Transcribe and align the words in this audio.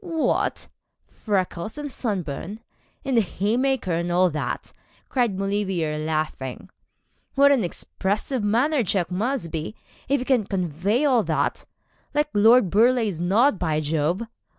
'What! 0.03 0.67
freckles 1.05 1.77
and 1.77 1.91
sunburn, 1.91 2.61
and 3.05 3.17
the 3.17 3.21
haymaker, 3.21 3.91
and 3.91 4.11
all 4.11 4.31
that?' 4.31 4.73
cried 5.09 5.37
Maulevrier, 5.37 5.99
laughing. 5.99 6.71
'What 7.35 7.51
an 7.51 7.63
expressive 7.63 8.43
manner 8.43 8.81
Jack's 8.81 9.11
must 9.11 9.51
be, 9.51 9.75
if 10.09 10.19
it 10.19 10.25
can 10.25 10.47
convey 10.47 11.05
all 11.05 11.21
that 11.25 11.65
like 12.15 12.29
Lord 12.33 12.71
Burleigh's 12.71 13.19
nod, 13.21 13.59
by 13.59 13.79
Jove. 13.79 14.23